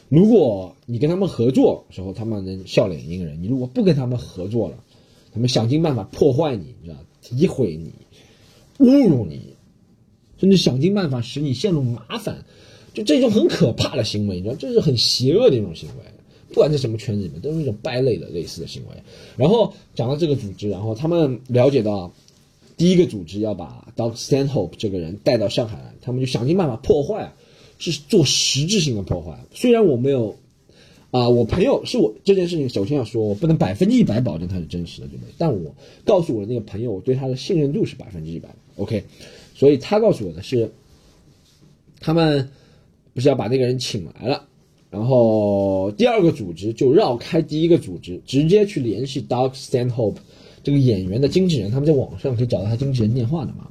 [0.07, 4.81] 如果你跟他们合作时候，他们能笑脸迎人；你如果不跟他们合作了，
[5.33, 7.91] 他们想尽办法破坏你，你知道，诋毁你，
[8.77, 9.53] 侮辱你，
[10.37, 12.45] 甚至想尽办法使你陷入麻烦。
[12.93, 16.05] 就这种很可怕的行为，你知道，这是很邪恶的一种行为，
[16.47, 18.95] 不管在什么圈子里面，都是一种败类的类似的行为。
[19.35, 22.11] 然后讲到这个组织，然后他们了解到，
[22.79, 27.33] 第一个组织要把 Doug Stanhope 这个人带到上海来，他们就想尽办法破坏，
[27.77, 29.37] 是做实质性的破坏。
[29.53, 30.37] 虽然我没有，
[31.11, 35.33] 啊，我朋友是我这件事情，首先要说，我不能百分之一百保证它是真实的，对不对？
[35.37, 39.03] 但我告诉我的那个朋友，我对他的信任度是百分之一百，OK。
[39.53, 40.71] 所以他告诉我的是，
[41.99, 42.49] 他们。
[43.11, 44.47] 不是要把那个人请来了，
[44.89, 50.17] 然后第二个组织就绕开第一个组织，直接去联系 Doug Stanhope
[50.63, 53.67] 这个演员的经纪人，他们在网上可以找到他经纪人电话的嘛，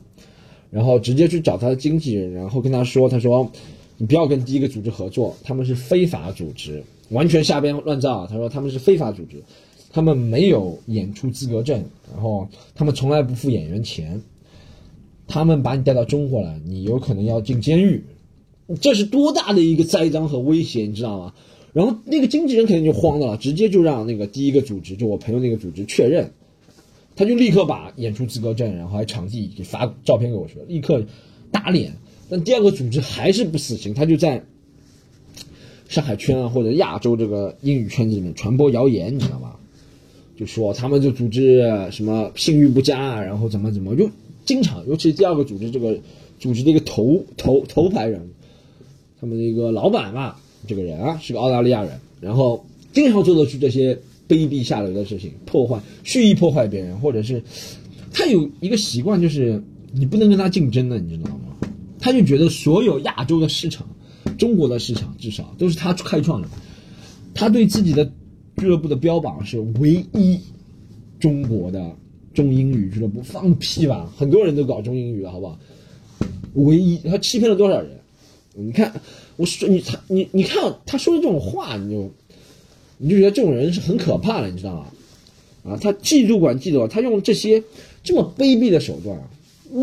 [0.71, 3.51] 然后直接去找他的经纪人，然后跟他说，他说
[3.97, 8.27] 你不要跟第一个组织合作，他们是非法组织，完全瞎编乱造。
[8.27, 9.43] 他说他们是非法组织，
[9.91, 14.23] 他们没有演出资格证，然后他们从来不付演员钱，
[15.27, 18.05] 他们把你带到中国来，你有可能要进监狱。
[18.81, 21.35] 这是多大的一个栽赃和威胁，你知道吗？
[21.73, 26.33] 然后那个经纪人肯定就慌了，直接就让那个第一个组织，就我朋友那个组织确认，
[27.19, 31.05] 他就立刻把演出资格证，然后还场地给发照片给我说，立刻
[31.51, 31.93] 打脸。
[32.31, 34.45] 但第二个组织还是不死心，他就在
[35.89, 39.57] 上海圈啊或者亚洲这个英语圈子里面传播谣言，你知道吗？
[40.37, 44.09] 就说他们这组织什么信誉不佳啊，然后怎么怎么，就
[44.45, 45.99] 经常，尤其第二个组织这个
[46.39, 48.29] 组织的一个头头头牌人物。
[49.21, 50.37] 他们的一个老板嘛，
[50.69, 57.43] 这个人啊是个澳大利亚人，然后经常做的出这些卑鄙下流的事情，破坏、蓄意破坏别人，或者是
[58.13, 59.63] 他有一个习惯，就是
[59.93, 61.57] 你不能跟他竞争的，你知道吗？
[61.99, 63.89] 他就觉得所有亚洲的市场、
[64.37, 66.49] 中国的市场至少都是他开创的，
[67.35, 68.05] 他对自己的
[68.59, 70.39] 俱乐部的标榜是唯一
[71.19, 71.97] 中国的
[72.35, 74.13] 中英语俱乐部，放屁吧！
[74.17, 75.59] 很多人都搞中英语了，好不好？
[76.55, 77.91] 唯一，他欺骗了多少人？
[78.55, 78.93] 你看，
[79.37, 82.13] 我说你他你你看他说的这种话，你就
[82.99, 84.87] 你就觉得这种人是很可怕的，你知道吗？
[85.65, 87.63] 啊，他嫉妒管记住，他用这些
[88.03, 89.21] 这么卑鄙的手段，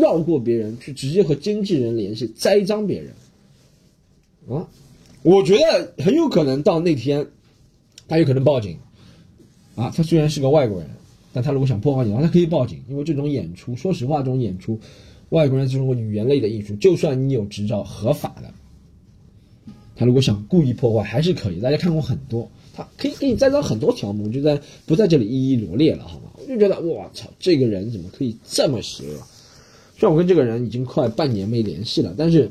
[0.00, 3.12] 绕过别人去直接和经纪人联系，栽赃别人。
[4.48, 4.66] 啊，
[5.22, 7.26] 我觉得很有可能到那天，
[8.08, 8.76] 他有可能报警。
[9.76, 10.88] 啊，他虽然是个外国人，
[11.32, 14.80] 但他如果想破坏你的话，他可以报警，因为这种演出，说实话，这种演出，
[15.28, 21.60] 外国人这种语言类的艺术，就算你有执照合法的，他如果想故意破坏，还是可以。
[21.60, 22.50] 大家看过很多。
[22.76, 26.30] 他可以给你栽赃很多条目，就在不在这里一一罗列了，好吗？
[26.34, 29.18] 我就觉得，我操，这个人怎么可以这么邪恶？
[29.98, 32.50] 虽然我跟这个人已经快半年没联系了，但是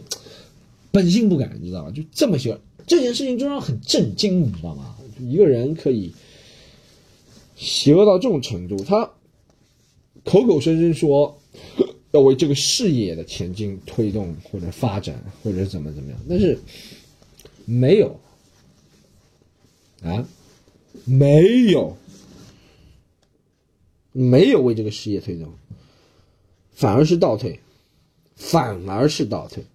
[0.91, 1.91] 本性不改，你知道吧？
[1.91, 4.95] 就这么邪恶，这件事情就让很震惊，你知道吗？
[5.19, 6.11] 一个人可以
[7.55, 9.09] 邪恶到这种程度，他
[10.23, 11.39] 口口声声说
[12.11, 16.57] 要为这个事业的前进推动或者发展或者怎么怎么样，但是
[17.65, 18.19] 没有。
[20.05, 20.23] 啊，
[21.03, 21.97] 没有，
[24.11, 25.51] 没有为这个事业推动，
[26.73, 27.59] 反而是倒退，
[28.35, 29.65] 反而是倒退，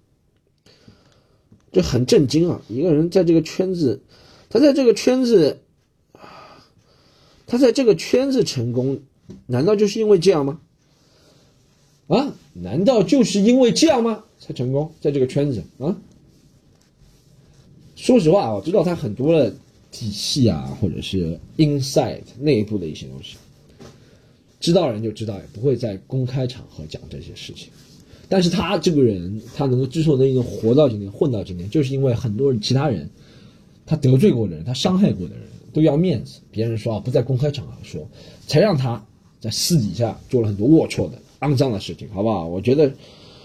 [1.72, 2.62] 这很震惊啊！
[2.68, 4.02] 一个人在这个圈子，
[4.48, 5.58] 他在这个圈子，
[7.48, 9.02] 他在这个圈子成功，
[9.46, 10.60] 难道就是因为这样吗？
[12.06, 14.22] 啊，难道就是因为这样吗？
[14.38, 15.98] 才成功在这个圈子啊？
[17.96, 19.56] 说实话，我知道他很多的。
[19.90, 23.36] 体系啊，或者是 inside 内部的一些东西，
[24.60, 27.68] 知道人就知道，也不会在公开场合讲这些事情。
[28.28, 33.10] 但是他这个人，他能够之所以能活到今天、混到今天，就是因为很多人其他人，
[33.84, 38.08] 他得罪过的人、他伤害过的人都要面子，别人说啊不在公开场合说，
[38.46, 39.04] 才让他
[39.40, 42.46] 在私底下做了很多龌龊的、肮脏的事情，好不好？
[42.46, 42.92] 我觉得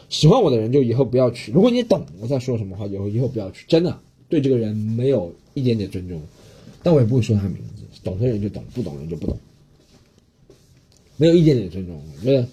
[0.10, 1.52] 喜欢我的人就以后不要去。
[1.52, 6.22] 如果你懂我在说什么话，以后以后不要去，真的对这个人没有一点点尊重。
[6.84, 9.38] 但我也不会说他名字，懂的人就懂，不懂人就不懂，
[11.18, 12.00] 没有一点点尊重。
[12.20, 12.48] 我觉得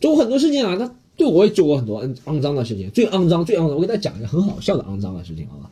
[0.00, 3.76] 做过很多事情啊，他对我也做过很多肮肮脏的事情，最肮脏、最肮脏。
[3.76, 5.70] 我给大家讲一个很好笑的肮脏的事情，好吧？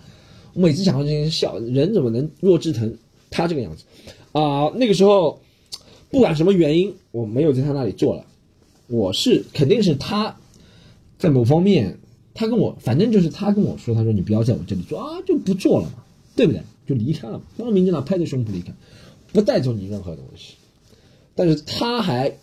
[0.54, 2.92] 我每次讲到这些笑，人怎么能弱智成
[3.30, 3.84] 他这个样子
[4.32, 4.68] 啊？
[4.74, 5.40] 那个时候，
[6.10, 8.26] 不管什么原因，我没有在他那里做了。
[8.88, 10.36] 我是肯定是他
[11.16, 11.96] 在某方面，
[12.34, 16.04] 他跟我，反正就是他跟我说，他说你不要在我这里做啊，就不做了嘛，
[16.36, 16.62] 对不对？
[16.86, 18.72] 就离开了，光明正大拍着胸脯离开，
[19.32, 20.54] 不带走你任何东西。
[21.36, 22.34] 但是他还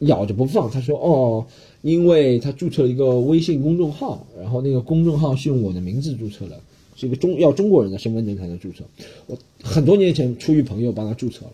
[0.00, 1.46] 咬着不放，他说：“哦，
[1.80, 6.60] 因为他注册了一个微信公众号，然后那个公众号是用我的名字注册的，
[6.94, 8.84] 是一个中要中国人的身份证才能注册。
[9.26, 11.52] 我很多年前出于朋友帮他注册了，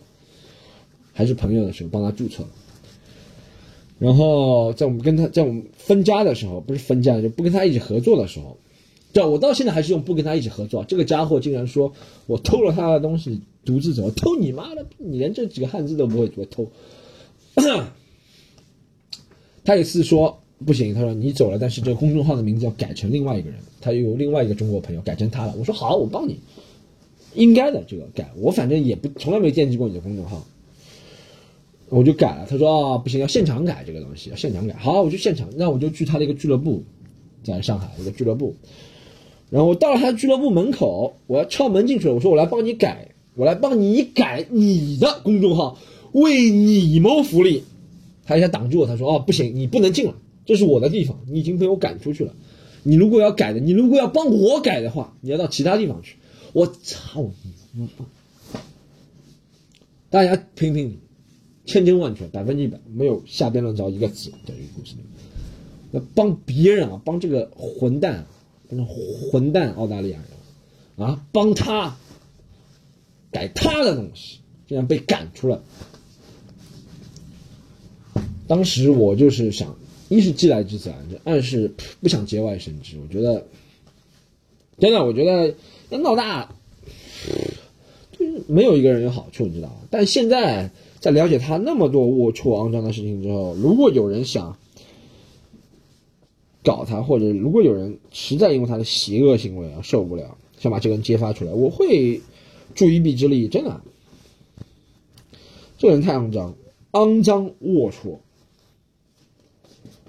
[1.13, 2.49] 还是朋友的时候帮他注册了。
[3.99, 8.57] 然后在我们跟他在我们分家的时候，不是分家，就不跟他一起合作的时候。”
[9.13, 10.85] 对，我到现在还是用不跟他一起合作。
[10.85, 11.91] 这个家伙竟然说
[12.27, 14.85] 我偷了他的东西，独自走，偷你妈的！
[14.99, 16.69] 你连这几个汉字都不会，偷。
[19.65, 25.55] 他一次说不行，他说你走了，但是这个公众号的名字要改成另外一个人，他有另外一个中国朋友改成他了。
[25.59, 26.39] 我说好，我帮你，
[27.35, 28.31] 应该的，这个改。
[28.37, 30.47] 我反正也不从来没惦记过你的公众号，
[31.89, 32.47] 我就改了。
[32.49, 34.75] 他说啊，不行，要现场改这个东西，要现场改。
[34.75, 36.85] 好，我就现场，那我就去他的一个俱乐部，
[37.43, 38.55] 在上海一个俱乐部。
[39.51, 42.15] 然后我到了他俱乐部门口，我要敲门进去了。
[42.15, 45.79] 我说我来帮你改，我来帮你改你的公众号，
[46.13, 47.63] 为你谋福利。
[48.25, 52.35] 他一下挡住我，他说：“哦，不行，你不能进了，这是我的地方，你已经被我赶出去了。
[52.83, 56.17] 你如果要改的，你如果要帮我改的话，你要到其他地方去。”
[56.53, 57.31] 我操
[57.73, 58.61] 你妈！
[60.11, 60.99] 大家评评理，
[61.67, 65.03] 千真万确，百分之一百，没有下边论着一个字在这个故事里。
[65.91, 68.27] 那帮别人啊，帮这个混蛋。
[69.31, 71.97] 混蛋澳大利亚人啊，帮他
[73.31, 75.63] 改他的东西，竟然被赶出了。
[78.49, 82.99] 当时我就是想，一是既来之则安之，二是 不想节外生枝。
[83.01, 83.47] 我觉得，
[84.81, 85.55] 真的，我觉得
[85.91, 86.53] 要闹大，
[88.47, 89.77] 没有一个人有好处，你知道吗？
[89.91, 94.57] 但现在在了解他那么多龌龊肮脏的事情之后，如果有人想，
[96.65, 102.21] 搞他，或者如果有人实在因为他的邪恶行为而受不了，想把这个人揭发出来，我会
[102.75, 103.47] 助一臂之力。
[103.49, 103.81] 真的，
[105.79, 106.55] 这个人太肮脏，
[106.93, 108.19] 肮脏龌龊。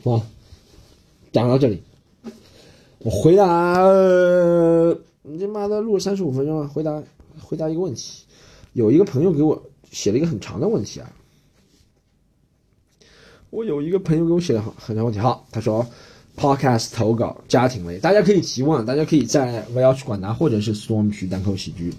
[0.09, 0.25] 啊，
[1.31, 1.81] 讲到这里，
[2.99, 3.83] 我回答，
[5.23, 7.03] 你他妈的录了三十五分钟了，回答
[7.41, 8.23] 回答一个问题。
[8.78, 9.59] 有一个朋友给我
[9.89, 11.11] 写了一个很长的问题啊，
[13.49, 15.84] 我有一个朋友给我写了很长问题，好，他说。
[16.39, 21.91] Podcast 投稿家庭类，大家可以提问，大家可以在我要去管他，或者是 Storm 区单口喜剧，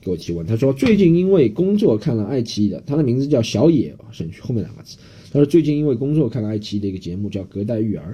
[0.00, 4.96] 给我提问，他说最近因为工作看了爱奇艺的，他的名字叫小野，省去后面两个字。
[5.32, 8.10] 他说最近因为工作看了爱奇艺的一个节目叫《隔代育儿》，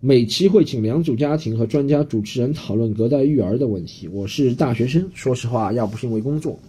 [0.00, 4.06] 每期会请两组家庭和专家主持人讨论隔代育儿的问题。
[4.06, 6.60] 我是大学生，说实话，要不是因为工作，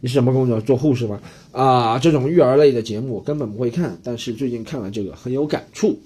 [0.00, 0.60] 你是什么工作？
[0.60, 1.20] 做护士吗？
[1.52, 5.98] 啊，这种育儿类的节目我根本不会看，但是最近看了这个很有感触。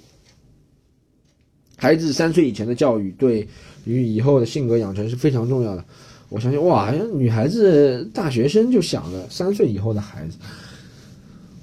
[1.77, 3.47] 孩子三岁以前的教育对
[3.85, 5.85] 于以后的性格养成是非常重要的。
[6.29, 10.37] 我相信，哇，好像女孩子大学生就想着三岁以后的孩子，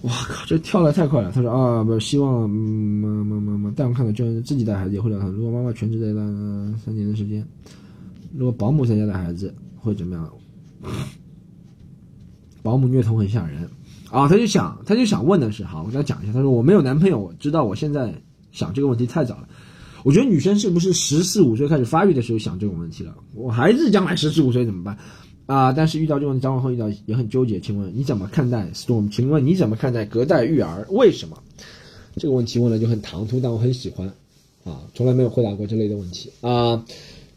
[0.02, 1.32] 哇靠，这跳的太快了。
[1.32, 5.28] 他说啊，不希望妈妈妈妈带我看到就是自己带孩子也会聊他。
[5.28, 7.46] 如果妈妈全职在那三年的时间，
[8.36, 10.32] 如果保姆在家带孩子会怎么样？
[12.66, 13.70] 保姆虐童很吓人
[14.10, 14.28] 啊！
[14.28, 16.34] 他就想，他就想问的是，好，我给他讲一下。
[16.34, 18.12] 他说我没有男朋友，我知道我现在
[18.52, 19.48] 想这个问题太早了。
[20.04, 23.16] 我觉得女生是不是十四五岁开始发育的时候想这种问题了？
[23.36, 24.98] 我孩子将来十四五岁怎么办？
[25.46, 25.72] 啊！
[25.74, 27.60] 但是遇到这种问题，张往后遇到也很纠结。
[27.60, 29.12] 请问你怎么看待 Storm？
[29.12, 30.88] 请问你怎么看待隔代育儿？
[30.90, 31.38] 为什么？
[32.16, 34.12] 这个问题问的就很唐突，但我很喜欢。
[34.64, 36.84] 啊，从来没有回答过这类的问题啊。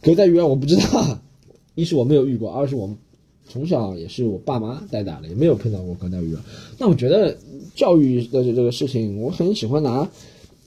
[0.01, 1.19] 隔代育儿我不知道，
[1.77, 2.97] 一是我没有遇过，二是我
[3.49, 6.41] 从小也是我爸妈带大的，也没有碰到过隔代育儿。
[6.79, 7.37] 那我觉得
[7.75, 10.09] 教育的这个事情，我很喜欢拿。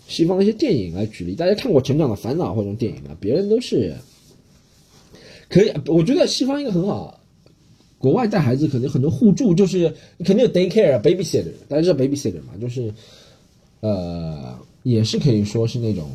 [0.07, 3.15] 西方一些电影来举例，大家看过《成长的烦恼》或者电影吗？
[3.21, 3.95] 别人都是
[5.47, 7.17] 可以，我觉得西方一个很好，
[7.97, 9.87] 国外带孩子可能很多互助，就是
[10.25, 12.53] 肯定有 daycare、babysitter，大家知道 babysitter 嘛？
[12.59, 12.93] 就是
[13.79, 14.53] 呃，
[14.83, 16.09] 也是可以说是那种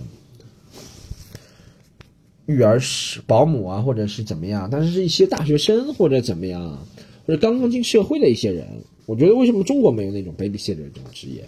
[2.47, 6.86] 育儿师、保姆啊，或者是怎么样，但是是一些大学生或者怎么样，
[7.26, 8.66] 或者刚刚进社会的一些人，
[9.05, 11.44] 我觉得为什么中国没有那种 babysitter 这种职业？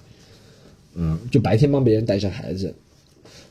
[0.94, 2.74] 嗯，就白天帮别人带上孩子，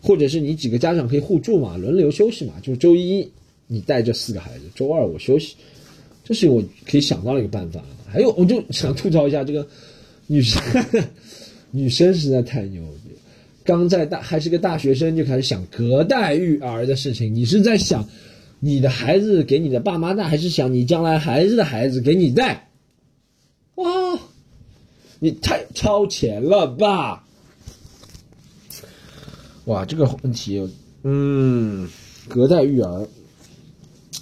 [0.01, 2.53] 或者是你几个家长可以互助嘛，轮流休息嘛。
[2.61, 3.29] 就是周一
[3.67, 5.55] 你带这四个孩子，周二我休息，
[6.25, 7.81] 这是我可以想到的一个办法。
[8.05, 9.65] 还有，我就想吐槽一下这个
[10.27, 10.61] 女生，
[11.71, 13.06] 女生实在太牛逼，
[13.67, 17.35] 刚在大还是个大学生就开始想隔代育儿的事情。
[17.35, 18.07] 你是在想
[18.61, 22.69] 你的孩子给你的爸妈带，还是想你将来孩子的孩子给你带？
[23.75, 24.17] 哇，
[25.19, 27.25] 你太超前了吧！
[29.65, 30.65] 哇，这个问题，
[31.03, 31.89] 嗯，
[32.29, 33.05] 隔代育儿，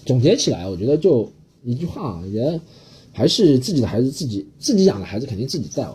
[0.07, 1.31] 总结起来，我觉得就
[1.63, 2.59] 一句话，我觉得
[3.13, 5.87] 还是自己的孩子自己自己养的孩子肯定自己带。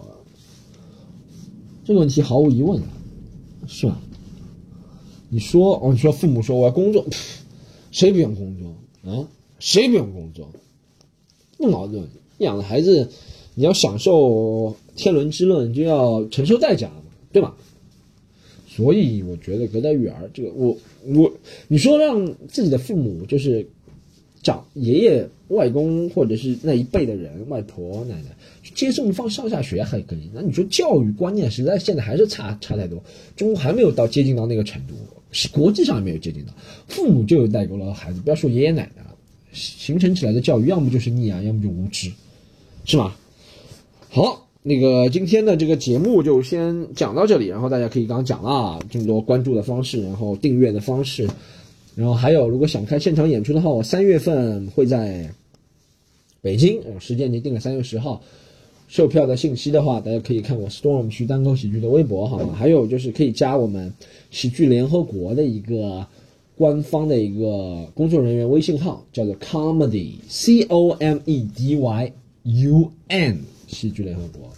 [1.85, 2.89] 这个问题毫无疑问啊，
[3.73, 3.97] 是吧？
[5.29, 7.07] 你说，哦，你说父母说我要工作，
[7.93, 8.75] 谁不用工作
[9.09, 9.29] 啊？
[9.61, 10.51] 谁不用工作？
[11.57, 12.05] 不矛盾。
[12.39, 13.09] 养了孩子，
[13.55, 17.55] 你要享受天伦之乐，你就要承受代价嘛，对吧？
[18.67, 21.33] 所以我觉得隔代育儿这个，我我
[21.69, 23.69] 你说让自己的父母就是
[24.43, 28.29] 长爷爷、外公或者是那一辈的人，外婆、奶奶
[28.75, 33.03] 接送放上下学还可以，那你说教育观念实在现在还是差差太多，
[33.37, 34.95] 中国还没有到接近到那个程度，
[35.33, 36.53] 是国际上也没有接近到，
[36.87, 39.15] 父母就有代沟了孩子，不要说爷爷奶奶了，
[39.53, 42.11] 形成起来的教育要么就是溺爱，要么就无知，
[42.85, 43.15] 是吗？
[44.09, 44.47] 好。
[44.63, 51.27] 那个今天的这个节目就先讲到这里，然后大家可以刚刚讲了这么多关注的方式，然后订阅的方式，
[51.97, 55.31] 然后还有如果想看现场演出的话，我三月份会在
[56.41, 58.23] 北京，时间已经定了三月十号，
[58.89, 62.55] 售票的信息的话，大家可以看我 Storm 区单口喜剧的微博，好吗？
[62.57, 63.93] 还有就是可以加我们
[64.31, 66.07] 喜剧联合国的一个
[66.57, 72.13] 官方的一个工作人员微信号，叫做 Comedy C O M E D Y
[72.45, 73.39] U N。
[73.67, 74.49] 喜剧联合国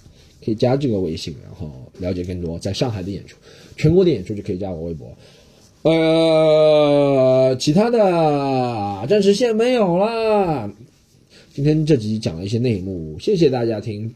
[0.42, 3.36] 可以加这个微信，然后了解更多在上海的演出，
[3.76, 5.06] 全国的演出就可以加我微博。
[5.82, 10.70] 呃，其他的暂时先没有了。
[11.52, 14.14] 今天这集讲了一些内幕，谢谢大家听。